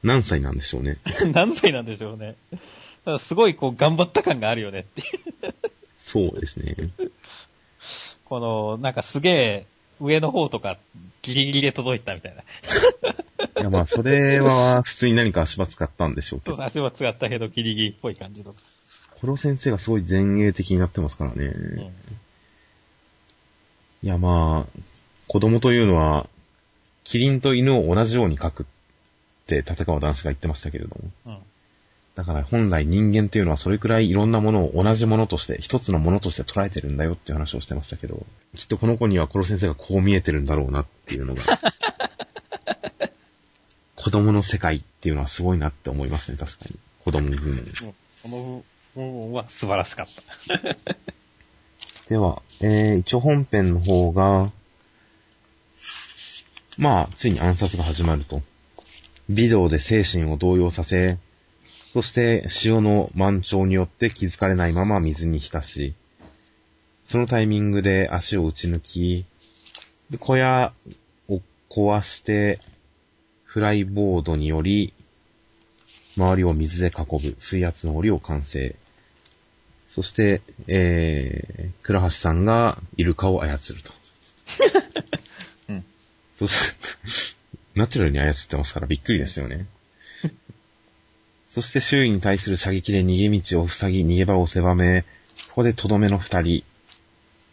[0.02, 0.96] 何歳なんでしょうね。
[1.35, 2.37] 何歳なんでしょうね。
[3.19, 5.55] すごいこう頑張った感があるよねっていう。
[5.99, 6.75] そうですね。
[8.25, 9.66] この、なんかすげえ
[10.01, 10.79] 上の方とか
[11.23, 12.42] ギリギリで届いたみたいな。
[13.61, 16.57] いやまあそれは普通に何か足場使ったんでしょうけど。
[16.57, 18.55] そう足は使ったけどギリギリっぽい感じの。
[19.21, 21.47] コロ先生がすごい前衛的になってますからね。
[21.47, 21.92] うん
[24.03, 24.81] いやまあ、
[25.27, 26.29] 子供というのは、
[27.03, 28.66] キリンと犬を同じように描くっ
[29.47, 30.97] て立川男子が言ってましたけれども。
[31.27, 31.38] うん。
[32.16, 38.24] だから本来人間っていうのはそれくらいいろんなものを同じものとして、一つのものとして捉えてるんだよっていう話をしてましたけど、
[38.55, 41.42] きっとこの子にはコロ先生がこう見えてるんだろうなっていうのが、
[43.94, 46.79] 子供の世界っていうのはすごいなって思いますね、確かに。
[47.05, 47.64] 子供部門。
[48.22, 50.09] この部分は素晴らしかっ
[50.48, 50.76] た。
[52.09, 54.52] では、えー、一応本編の方が、
[56.79, 58.40] まあ、ついに暗殺が始まると。
[59.29, 61.18] ビデオで精神を動揺させ、
[61.96, 65.94] そして潮の満潮によって気づかれないまま水に浸し、
[67.06, 69.24] そのタイミングで足を打ち抜き、
[70.11, 70.74] で小屋
[71.30, 72.61] を壊して、
[73.44, 74.92] フライボードにより、
[76.18, 78.76] 周りを水で囲ぶ水圧の檻を完成。
[79.88, 83.92] そして、えー、倉橋さんがイルカを操ると。
[85.70, 85.85] うん。
[86.38, 87.37] そして、
[87.74, 89.66] ナチュラルに操ってますからびっくりですよね。
[91.57, 95.07] そして周囲に対する射撃で逃げ道を塞ぎ、逃げ場を狭め、
[95.47, 96.64] そこでとどめの二人、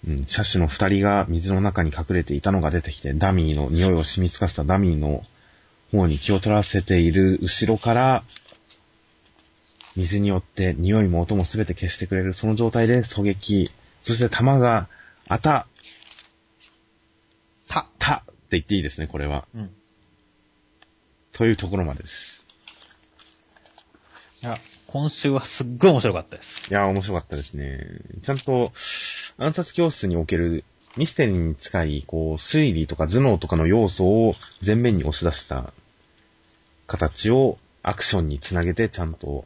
[0.06, 5.24] うん、車種の二人が水の中に隠れていたのが出てきて、ダミーの匂いを染みつかせたダミーの
[5.94, 8.26] 方に気を取らせている後ろから、
[9.96, 14.90] 水によって匂いも音もすべて消してくれる、その状態で狙撃、そして弾が、
[15.30, 15.66] あた、
[17.68, 17.88] た。
[18.00, 19.48] たって言っていいですね、これは。
[19.56, 19.72] うん。
[21.32, 22.43] というところまでです。
[24.44, 26.70] いや、今週はすっごい面白かったです。
[26.70, 27.80] いやー、面白かったですね。
[28.24, 28.74] ちゃんと、
[29.38, 30.66] 暗殺教室における
[30.98, 35.72] ミステリーに近い、こう、推理とか頭脳とかの要素を前面に押し出した
[36.88, 39.46] 形をアクションにつなげてちゃんと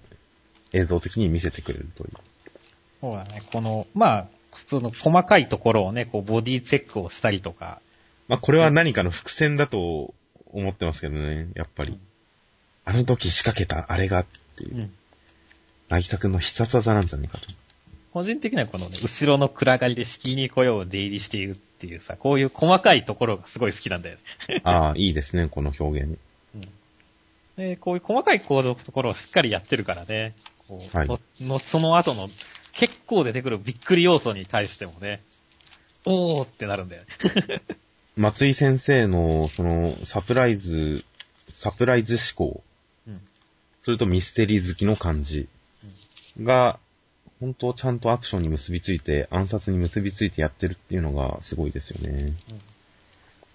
[0.73, 2.11] 映像的に見せてくれるという。
[2.99, 3.43] そうだね。
[3.51, 7.81] この、まあ、普通の細かいところをね、こう、ボディチェックをしたりとか、
[8.27, 10.15] まあ、これは何かの伏線だと
[10.51, 11.91] 思ってますけどね、やっぱり。
[11.91, 11.99] うん
[12.89, 14.25] あの時仕掛けたあれが
[14.57, 14.79] っていうう。
[14.81, 16.31] ん。
[16.31, 17.47] の必殺技なんじゃないかと。
[18.13, 24.17] 個人的にはこのね、後ろの暗がりで敷居に来よう出入りしているっていうさ、こういう細かいところがすごい好きなんだよ
[24.49, 24.61] ね。
[24.65, 26.17] ああ、いいですね、この表現。
[26.55, 26.69] うん。
[27.57, 30.33] で、こういう細かい構造のところをしっかりやってるからね、
[30.67, 32.29] こう、はいののその後の
[32.73, 35.21] 結構出てくるびっくり要素に対してもね、
[36.05, 37.61] おーってなるんだよね。
[38.15, 41.05] 松井先生の、その、サプライズ、
[41.51, 42.63] サプライズ思考。
[43.87, 43.91] うん。
[43.91, 45.47] それとミステリー好きの感じ
[46.41, 46.79] が、
[47.39, 52.33] 本当ちゃんとアクションに結びついて、暗殺に結びついてやってるっていうのがすごいですよね。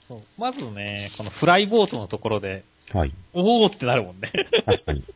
[0.09, 3.13] そうまずね、このフライボートのところで、はい。
[3.33, 4.31] おーってなるもんね。
[4.67, 5.05] 確かに。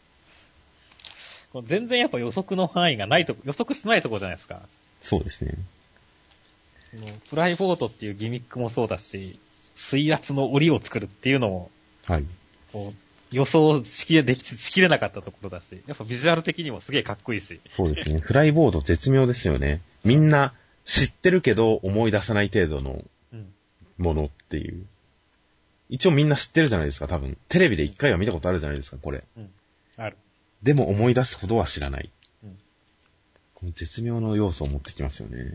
[1.64, 4.60] 全然やっぱ予測の範囲がないとこ、予測してないところじゃないですか。
[5.00, 5.54] そうですね。
[7.28, 9.38] フライボートっていうギミックもそうだし、
[9.74, 11.70] 水圧の檻を作るっていうのも、
[12.04, 12.24] はい。
[12.72, 17.60] こう予想しきれ、でき、しきれなかったところだし、やっぱビジュアル的にもすげえかっこいいし。
[17.70, 18.20] そうですね。
[18.20, 19.80] フライボード絶妙ですよね。
[20.04, 23.52] みんな知ってるけど思い出さない程度のうん。
[23.98, 24.86] ものっていう。
[25.88, 27.36] 一応みんな知ってるじゃないですか、多分。
[27.48, 29.24] テレビで一回は見たことあるじゃないですか、これ。
[29.36, 29.50] うん。
[29.96, 30.16] ある。
[30.62, 32.10] でも思い出すほどは知らない。
[32.44, 32.58] うん
[33.54, 35.50] この絶妙の要素を持ってきますよね。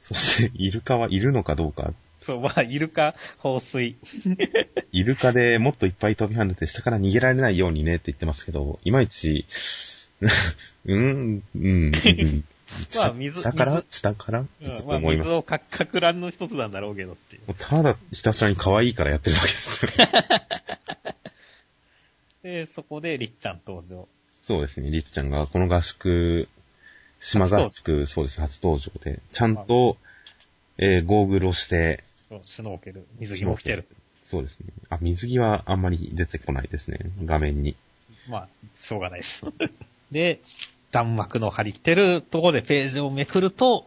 [0.00, 1.92] そして、イルカはいるのかどうか。
[2.24, 3.96] そう、まあ、イルカ、放水。
[4.92, 9.46] イルカでもっといっぱい飛び跳ねて下から逃げられないようにねって言ってますけど、いまいち、
[10.86, 12.44] うん、うん、うん。
[12.96, 13.84] まあ水下から？
[13.90, 14.44] 水下から？
[14.64, 15.26] ちょっと思います。
[15.26, 17.54] 水をか、かく乱の一つなんだろうけどっていう。
[17.58, 19.86] ただひたすらに可愛いからやってるだけです。
[22.42, 24.08] で、そこで、りっちゃん登場。
[24.42, 26.48] そうですね、りっちゃんがこの合宿、
[27.20, 29.96] 島合宿、そうです、初登場で、ちゃんと、
[30.78, 32.02] えーゴーグルをして、
[32.42, 33.86] シュノーケル、水着も着てる。
[34.24, 34.66] そうですね。
[34.88, 37.76] あ、水着はあんまり出てこないですね、画面に。
[38.28, 39.44] まあ、しょうがないです。
[40.10, 40.40] で、
[40.90, 43.86] 弾幕の張り切ってるところでページをめくると、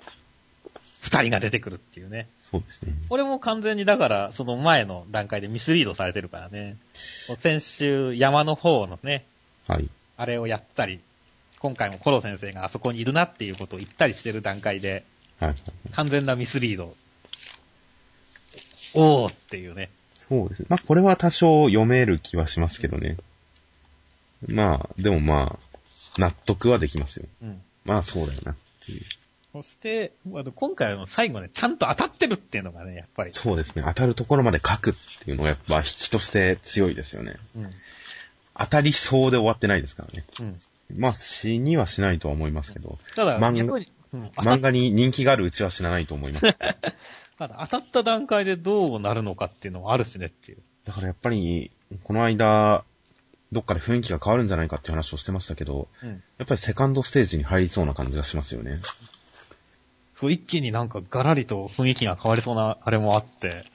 [1.01, 2.27] 二人が出てくるっていうね。
[2.41, 2.93] そうですね。
[3.09, 6.77] これも完全にだから、その前の段階でミスリードされてるからね。
[7.39, 9.25] 先週、山の方のね、
[9.67, 9.89] はい。
[10.17, 10.99] あれをやったり、
[11.59, 15.03] 今回もコロ先生があそこにいるなっていうことを言ったりしてる段階で、
[15.39, 15.61] はいはい。
[15.91, 16.95] 完全なミスリード。
[18.95, 19.89] おーっていうね。
[20.15, 20.67] そうですね。
[20.69, 23.17] まあ、これは多少読める気はしますけどね。
[24.47, 27.27] まあ、でもまあ、納得はできますよ。
[27.43, 27.61] うん。
[27.83, 28.55] まあ、そうだよなっ
[28.85, 29.01] ていう。
[29.53, 33.31] そして、あの今回の最後ね、ちゃんと当たってるっていうのがね、やっぱり。
[33.31, 33.83] そうですね。
[33.85, 37.35] 当たるところまで書くっていうのがやっぱ引きとして強いですよね。
[37.55, 37.69] うん。
[38.57, 40.25] 当たりそうで終わってないですからね。
[40.41, 40.99] うん。
[40.99, 46.45] まあ、死にはしないとは思いますけど、ただ、漫画に人気があるうちは死なないと思います。
[47.37, 50.57] ただ当たった段階でどうなるのかっていうのはあるしねっていう。
[50.85, 51.71] だからやっぱり、
[52.03, 52.83] この間、
[53.51, 56.09] どっかで雰囲気が変わるんじゃないかっていう話をしてましたけど、うん。
[56.09, 58.79] やっぱりセカンドステージに入りそうな感じがしますよね。
[60.15, 63.65] そう、一気になんかガラリと雰囲気が変わりそうなあれもあって、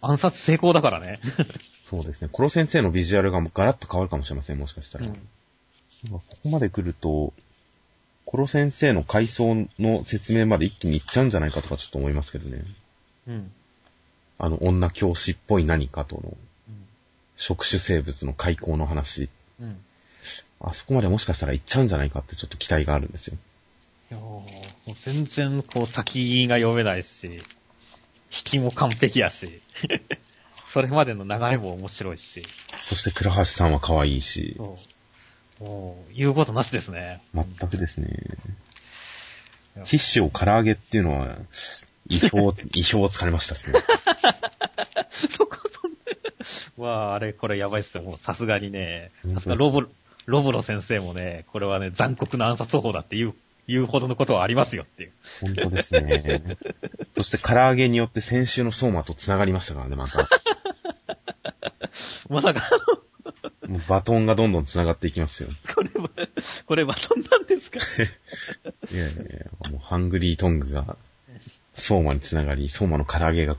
[0.00, 1.20] 暗殺成功だからね。
[1.84, 2.28] そうですね。
[2.30, 5.06] コロ先生のビジュアルがガラッと変わるかもしれません、もしかしたら。
[5.06, 5.28] うん
[6.08, 7.34] ここまで来ると、
[8.30, 12.62] コロ先生の階層の説明まで一気にいっちゃうんじゃないかとかちょっと思いますけどね。
[13.26, 13.50] うん。
[14.38, 16.86] あの、女教師っぽい何かとの、うん。
[17.36, 19.30] 触手生物の開口の話。
[19.60, 19.80] うん。
[20.60, 23.36] あそこまでもしかしたらいっちゃうんじゃないかってちょっと期待があるんですよ。
[24.12, 24.52] いやーも
[24.86, 27.40] う全然こう先が読めないし、引
[28.30, 29.60] きも完璧やし、
[30.66, 32.46] それまでの流れも面白いし、
[32.80, 34.89] そして倉橋さんは可愛いし、そう。
[35.60, 37.20] もう、言うことなしですね。
[37.34, 38.08] 全くですね。
[39.74, 41.36] ティッシュを唐揚げっていうのは、
[42.08, 43.80] 意表、 意表をつかれましたですね。
[45.10, 45.92] そこそん
[46.78, 48.02] な、わあ、あれ、これやばいっすよ。
[48.02, 49.82] もうさすがにね、さすがロボ、
[50.26, 53.34] ロブロ先生もね、これはね、残酷な暗殺方法だって言う、
[53.68, 55.12] 言うほどのことはありますよっていう。
[55.40, 56.42] 本当ですね。
[57.14, 60.28] そして唐揚げによって先週の相馬と繋がりましたからね、また。
[62.28, 62.70] まさか、
[63.70, 65.48] もうバトンがどんどん繋がっていきますよ。
[65.74, 66.10] これは、
[66.66, 67.78] これバトンなんですか？
[67.78, 69.26] い やいやい
[69.62, 70.96] や、もうハングリートングが
[71.74, 73.56] 相馬に繋がり、相馬の唐揚げが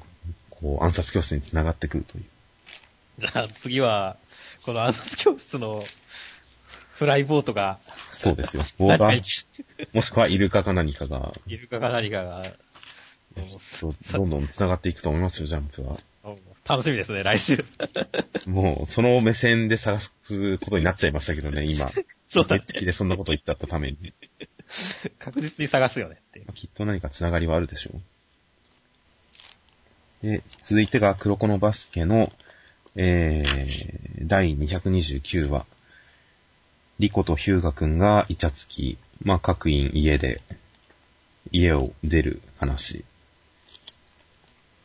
[0.49, 2.25] こう暗殺教室に繋がってくるという。
[3.19, 4.17] じゃあ次は、
[4.63, 5.85] この暗殺教室の
[6.95, 7.79] フライボートが、
[8.11, 8.63] そうですよ。
[8.77, 9.47] ボーダー、
[9.93, 12.53] もしくはイルカか何かが、イルカか何かが、
[14.11, 15.97] どんどん繋がっていくと思いますよ、ジャンプは。
[16.65, 17.65] 楽しみですね、来週。
[18.45, 21.89] もう、その目線で探すことになっちゃいましたけどね、今。
[22.29, 24.13] そうだね月でそんなこと言っちゃったために。
[25.19, 26.45] 確実に探すよねって。
[26.53, 27.91] きっと何かつながりはあるでしょ
[30.23, 30.27] う。
[30.27, 32.31] で、続いてが黒子のバスケの、
[32.95, 35.65] えー、第229話。
[36.99, 40.41] リコとヒューガくんがイチャつき、まあ、各員家で、
[41.51, 43.03] 家を出る話。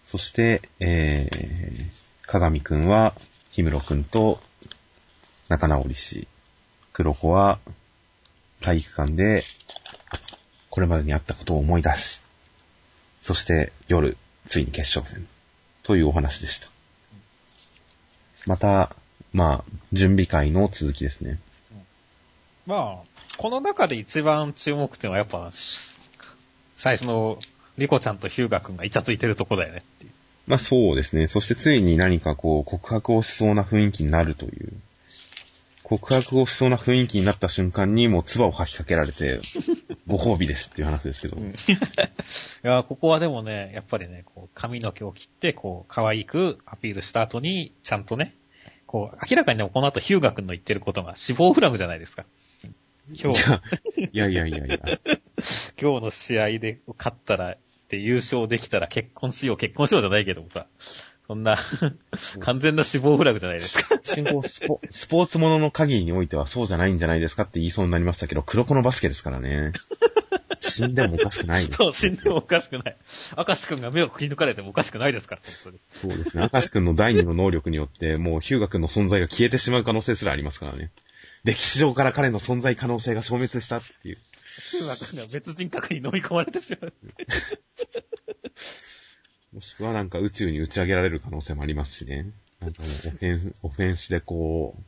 [0.06, 3.14] そして、えー、鏡くんは、
[3.54, 4.40] 氷室くんと
[5.48, 6.28] 仲直りし、
[6.92, 7.58] 黒子は
[8.60, 9.44] 体育館で
[10.70, 12.20] これまでにあったことを思い出し、
[13.22, 14.16] そして夜、
[14.46, 15.26] ついに決勝戦、
[15.82, 16.68] というお話でした。
[18.44, 18.94] また、
[19.32, 21.40] まあ、準備会の続きですね。
[22.66, 25.50] まあ、この中で一番注目点はやっぱ、
[26.76, 27.38] 最初の
[27.78, 30.10] リコちゃんとヒューガ君がイチャついてるとこだよねっていう。
[30.46, 31.26] まあそうですね。
[31.26, 34.72] そしてついに何かこう、告白をしそうな雰囲気になるという。
[35.82, 39.40] 告白をしそうな雰囲気になった瞬間にもう唾を吐きかけられて、
[40.08, 41.36] ご褒美ですっていう話ですけど。
[41.38, 41.42] い
[42.62, 48.34] や、ここはでもね、やっぱりね、こう、髪の毛を切って、こう、可愛くアピールした後に、ちゃんとね、
[48.86, 52.24] こう、明らかにでもこの後ヒューガ君の言ってることが死亡フラグじゃないですか。
[53.14, 53.52] 今日、
[54.12, 54.78] いやいやいやいや。
[55.80, 57.56] 今日の試合で勝ったら、
[57.88, 60.66] で優勝できたら結婚しよう、結婚しようじゃないけどもさ、
[61.26, 61.58] そんな、
[62.40, 63.98] 完全な死亡フラグじゃないですか。
[64.02, 69.72] 進行スポスポーツものの限りにおいてはそうじゃないんじゃないですかって言いそうになりましたけど、黒子のバスケですからね。
[70.58, 71.68] 死んでもおかしくない。
[71.70, 72.96] そう、死んでもおかしくない。
[73.36, 75.78] 明石くんが目をくり抜かれてもおかしくないですから、本当に。
[75.90, 76.48] そうですね。
[76.52, 80.90] 明石くんの第二の能力によって、もうヒューガくんの存在が消えてしまう可能性すらありますからね。
[81.44, 84.18] 歴史上から彼の存在可能性が消滅したっていう。
[84.60, 86.92] ヒューガ君が別人格に飲み込まれてしまう。
[89.52, 92.30] もしくはなんか宇宙に打ち上げられる可能性もありますしね。
[92.60, 94.82] なんかもうオフェンス、オフェンスでこう、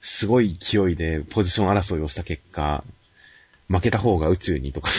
[0.00, 2.84] すごい勢いでポジション争いをした結果、
[3.68, 4.90] 負けた方が宇宙にとか、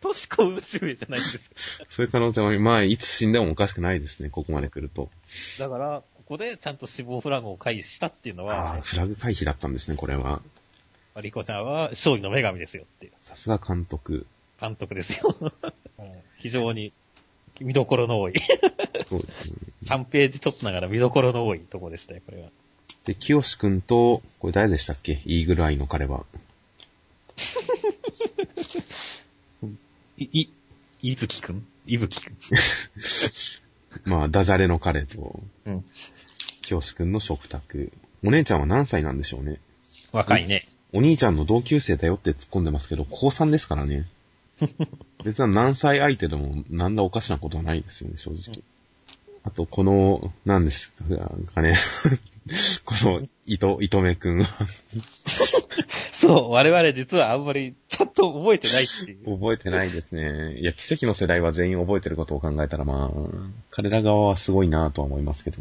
[0.00, 1.40] としこ宇宙へじゃないんですよ。
[1.88, 5.10] そういう可能性も、まあ、いつ死んでもおかしくないですね、ここまで来ると。
[5.58, 10.42] だから、ここでちゃんと死亡フラグを回避したっていうのは、ああ、フラグ回避だったんですね、これは。
[11.20, 14.26] リコちゃんは勝利の女神ですよっていうさすが監督。
[14.60, 15.36] 監督ですよ。
[15.40, 15.52] うん
[16.38, 16.92] 非常に
[17.60, 18.34] 見どころの多い。
[19.08, 19.54] そうですね。
[19.84, 22.48] 3ページちょっとながら見どころの多いとこでしたよ、これは。
[23.04, 25.22] で、清志くんと、これ誰でしたっけ？
[25.24, 26.24] イーグルアイの彼は。
[30.18, 30.48] い、い、
[31.02, 31.66] いずきくん？
[31.86, 32.36] いぶきくん。
[34.04, 35.84] まあ、ダジャレの彼と、うん。
[36.62, 37.92] 清志くんの食卓。
[38.24, 39.58] お姉ちゃんは何歳なんでしょうね？
[40.12, 40.66] 若いね。
[40.94, 44.06] お兄ちゃんの同級生だよって突っ込んでますけど、高3ですからね。
[45.24, 48.62] 別に何歳相手でもなんだおかしなことはないですよね、正直。
[49.42, 50.92] あと、この、何です
[51.52, 51.74] かね。
[52.86, 54.46] この、糸、糸目くんは
[56.12, 59.36] そう、我々実はあんまりちゃんと覚えてないっていう。
[59.36, 60.58] 覚えてないですね。
[60.60, 63.20] いや、奇跡の世代は全員覚えてることを考えたら、まあ、
[63.70, 65.58] 彼ら側はすごいなとは思いますけど。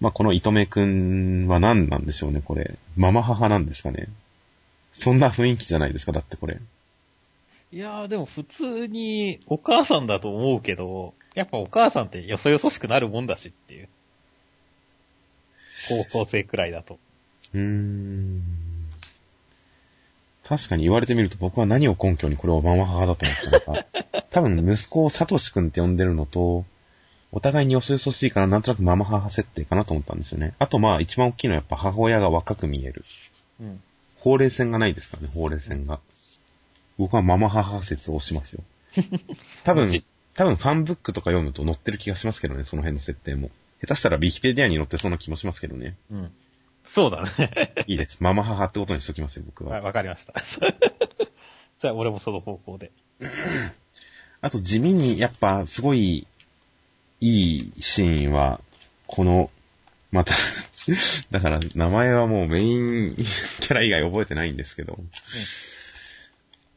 [0.00, 2.74] まあ、この糸目くんは何なんでしょうね、これ。
[2.96, 4.08] ママ母なんですかね。
[4.98, 6.58] そんな雰囲気じゃないですか、だってこれ。
[7.70, 13.88] いやーでも普通にお母さんだと思うけど、やっぱお母さんってよそよそしくなるもんだしっていう。
[15.88, 16.98] 高校生くらいだと。
[17.54, 18.42] うーん。
[20.44, 23.86] 確かに言われてみると僕は何を根拠にこれをママ母だと思ったのか。
[24.30, 26.64] 多分息子をサトシ君って呼んでるのと、
[27.32, 30.54] お互いによそよそしいからなんとなくママ母設定かなと思ったんですよね。
[30.58, 33.04] あとまあ一番大きいのはやっぱ母親が若く見える。
[33.60, 33.82] うん。
[34.28, 36.00] ほうれい線がないですからね、ほうれい線が。
[36.98, 38.62] 僕はママ母説をしますよ。
[39.64, 43.50] 多分多分ファンブックとか読むと載ってる気がしますけどね、その辺の設定も。
[43.80, 45.96] 下手したらビキペディアに載ってそうな気もしますけどね。
[46.10, 46.32] うん。
[46.84, 47.72] そうだね。
[47.88, 48.22] いいです。
[48.22, 49.76] ママ母ってことにしときますよ、僕は。
[49.76, 50.34] はいわかりました。
[51.80, 52.92] じゃあ俺もその方向で。
[54.42, 56.26] あと地味にやっぱすごい
[57.20, 58.60] いいシーンは、
[59.06, 59.50] この、
[60.10, 60.34] また、
[61.30, 64.98] だから名前はもうメイン キャラ以外覚えてないんですけど、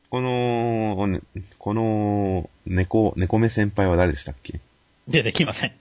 [0.10, 1.22] この、ね
[1.58, 4.60] この猫、猫目先輩は誰でしたっけ？
[5.08, 5.74] 出てきません。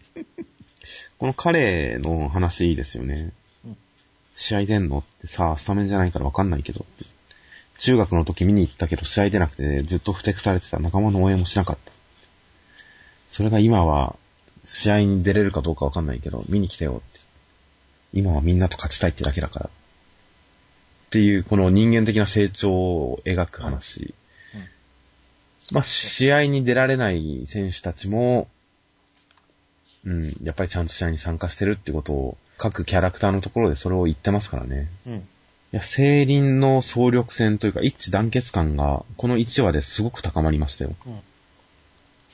[1.18, 3.32] この彼の話いいですよね。
[3.64, 3.76] うん
[4.36, 4.98] 試合出んの？
[4.98, 6.86] ってさ、スタメンじゃないからわかんないけど。
[7.78, 11.92] 中学の時見に行ったけど試合出なくてずっと不適されてた仲間の応援もしなかった。
[13.30, 14.16] それが今は
[14.66, 17.20] 試合に出れるかどうかわかんないけど見に来てよって。
[18.12, 19.66] 今はみんなと勝ちたいってだけだから。
[19.66, 19.70] っ
[21.10, 24.00] ていうこの人間的な成長を描く話。
[24.54, 24.66] うんうん
[25.72, 28.48] まあ試合に出られない選手たちも
[30.04, 34.88] うん、やっぱりちゃんと試合に参加してるってことを、各キャラクターのところでそれを言ってますからね。
[35.06, 35.14] うん。
[35.16, 35.20] い
[35.72, 40.94] や、聖輪の総力戦というか一致団結感が、この1話ですごく高まりましたよ。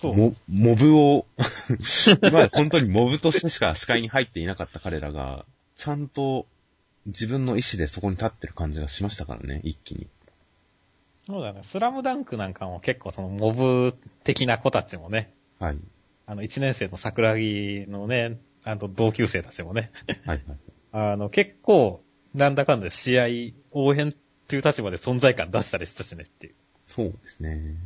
[0.01, 0.16] そう。
[0.16, 1.27] モモブを、
[2.33, 5.45] まあ本当にモブとしてしか視界に入っていなかった彼らが、
[5.77, 6.47] ちゃんと
[7.07, 10.09] 自分の意志でそこに立ってる感じがしましたからね、一気に。
[11.27, 11.62] そうだね。
[11.64, 15.79] スラムダンクなんかも結構そのモブ的な子たちもね、はい。
[16.27, 19.93] あの、1年生の桜木のね、あの、同級生たちもね、
[20.24, 20.59] はいはい。
[20.93, 22.03] あの、結構、
[22.35, 23.24] なんだかんだ試合、
[23.72, 24.12] 応援っ
[24.49, 26.55] ていう立場で存在感出したりしたしねっていう。
[26.85, 27.77] そうですね。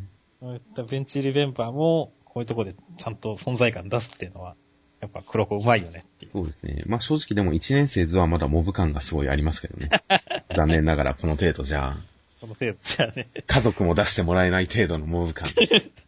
[0.41, 4.57] そういったベンチリベンバーも、こういうところでちゃんと存在感出すっていうのは、
[5.01, 6.32] やっぱ黒子うまいよねっていう。
[6.32, 6.82] そうですね。
[6.86, 9.90] まあ正直でも1年生図はまだモブ感がすごいありますけどね。
[10.55, 11.96] 残念ながらこの程度じゃ、
[12.38, 13.28] その程度じゃあね。
[13.46, 15.48] 家族も出してもらえない程度のモブ感。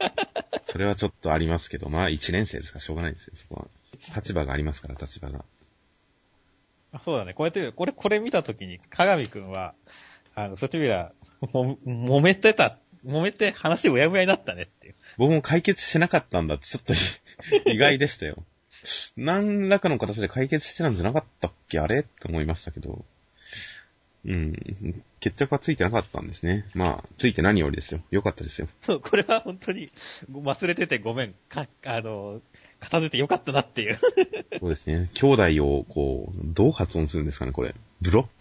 [0.62, 3.68] それはちょっとありますけど、まあ1年生ですからしょうがないですよ、そこは。
[4.16, 5.44] 立場がありますから、立場が。
[6.92, 7.32] あそうだね。
[7.34, 9.74] こうやって、これ、これ見たときに、鏡くんは、
[10.34, 11.12] あの、そういう意味では、
[11.52, 14.94] も、揉めてた、揉めて話うやむやになったねっていう。
[15.18, 16.94] 僕も解決してなかったんだってちょっと
[17.70, 18.44] 意外でしたよ。
[19.16, 21.78] 何らかの形で解決してたんじゃなかったっけ？
[21.78, 22.00] あれ？
[22.00, 23.04] って思いましたけど。
[24.24, 24.52] うん。
[25.18, 26.64] 決着はついてなかったんですね。
[26.74, 28.00] まあ、ついて何よりですよ。
[28.10, 28.68] よかったですよ。
[28.80, 29.90] そう、これは本当に、
[30.32, 31.34] 忘れててごめん。
[31.48, 32.40] か、あの、
[32.78, 33.98] 片付いてよかったなっていう。
[34.60, 35.10] そうですね。
[35.14, 37.74] 兄弟を、こう、どう発音するんですかね、これ。
[38.00, 38.28] ブロ？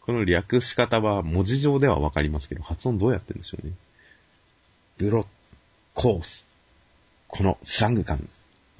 [0.00, 3.72] この略し方は文字上ではわかりますけど、発音どうやってるんでしょうね。
[4.98, 5.26] ブロ、
[5.94, 6.44] コース。
[7.28, 8.28] このスラング感。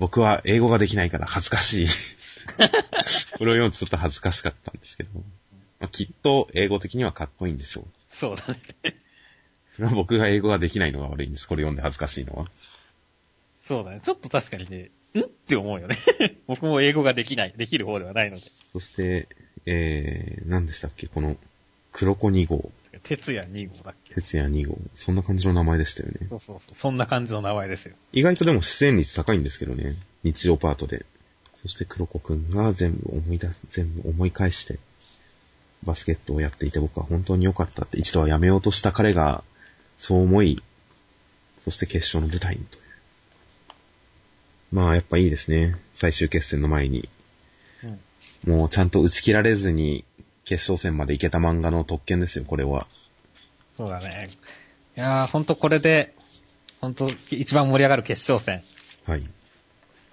[0.02, 1.86] 僕は英語ができないから恥ずかしい。
[3.38, 5.10] これを読むとちょっと恥ずかしかったんですけど。
[5.78, 7.84] まあ、きっと英語的にはかっこいいんでしょう。
[8.08, 8.96] そうだね。
[9.76, 11.46] それは僕が英語ができないのが悪いんです。
[11.46, 12.50] これ読んで恥ずかしいのは。
[13.62, 14.00] そうだね。
[14.02, 16.00] ちょっと確かにね、んって思うよね。
[16.48, 18.46] 僕も英語ができない、できる方ではないので。
[18.72, 19.28] そして、
[19.66, 21.06] えー、何でしたっけ？
[21.06, 21.36] この、
[21.92, 22.72] 黒子2号。
[23.02, 24.14] 哲也2号だっけ？
[24.14, 24.78] 哲也2号。
[24.94, 26.26] そんな感じの名前でしたよね。
[26.28, 26.74] そうそうそう。
[26.74, 27.94] そんな感じの名前ですよ。
[28.12, 29.96] 意外とでも出演率高いんですけどね。
[30.22, 31.04] 日常パートで。
[31.56, 34.80] そして黒子くんが全部思い出す、全部思い返して、
[35.84, 39.44] バスケットをやっていて僕は本当に良かったって一度はやめようとした彼が、
[39.96, 40.60] そう思い、
[41.62, 42.82] そして決勝の舞台にという。
[44.72, 45.76] まあやっぱいいですね。
[45.94, 47.08] 最終決戦の前に。
[47.84, 48.52] うん。
[48.52, 50.04] もうちゃんと打ち切られずに
[50.52, 52.86] 決勝戦まで行けた漫画の特権ですよ、これは。
[53.74, 54.30] そうだね。
[54.96, 56.14] いやー、ほんとこれで、
[56.82, 58.62] ほんと一番盛り上がる決勝戦。
[59.06, 59.20] はい。
[59.20, 59.24] い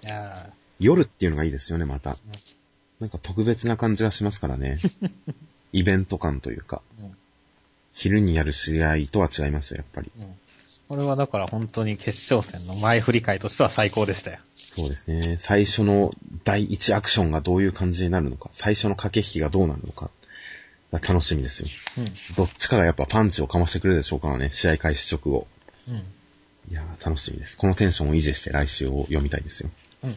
[0.00, 2.16] や夜っていうのがいいですよね、また。
[3.00, 4.78] なんか特別な感じがしますからね。
[5.74, 6.80] イベント感というか。
[6.98, 7.16] ー、うん。
[7.92, 10.10] 昼にやる試合とは違いますよ、やっぱり。
[10.18, 10.38] うん。
[10.88, 14.38] これはだから本当に決勝戦の前振り会としては最高でしたよ。
[14.74, 15.36] そうですね。
[15.38, 16.12] 最初の
[16.44, 20.10] 第一アクションがどういう感じになるのか、最初の駆け引きがどうなるのか、
[20.98, 21.68] 楽しみですよ。
[21.98, 22.12] うん。
[22.36, 25.46] どっちかがやっぱパンチをかましてくれるでしょうからね、試合開始直後。
[25.88, 25.94] うん。
[25.96, 27.56] いやー、楽しみです。
[27.56, 29.70] このテンションを維持して来週を読みたいですよ。
[30.04, 30.16] うん。